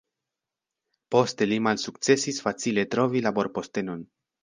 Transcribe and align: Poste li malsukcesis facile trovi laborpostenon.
Poste 1.17 1.49
li 1.53 1.61
malsukcesis 1.67 2.43
facile 2.49 2.89
trovi 2.97 3.25
laborpostenon. 3.31 4.07